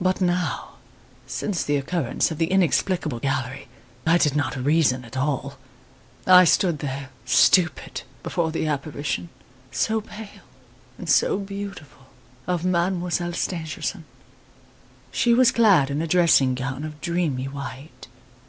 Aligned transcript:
"But 0.00 0.20
now, 0.20 0.74
since 1.26 1.64
the 1.64 1.74
occurrence 1.74 2.30
of 2.30 2.38
the 2.38 2.46
inexplicable 2.46 3.18
gallery, 3.18 3.66
I 4.06 4.16
did 4.16 4.36
not 4.36 4.54
reason 4.54 5.04
at 5.04 5.16
all. 5.16 5.58
I 6.28 6.44
stood 6.44 6.78
there, 6.78 7.08
stupid, 7.24 8.02
before 8.22 8.52
the 8.52 8.68
apparition 8.68 9.30
so 9.72 10.00
pale 10.00 10.44
and 10.96 11.10
so 11.10 11.38
beautiful 11.38 12.06
of 12.46 12.64
Mademoiselle 12.64 13.32
Stangerson. 13.32 14.04
She 15.10 15.34
was 15.34 15.50
clad 15.50 15.90
in 15.90 16.00
a 16.00 16.06
dressing 16.06 16.54
gown 16.54 16.84
of 16.84 17.00
dreamy 17.00 17.46
white. 17.46 18.06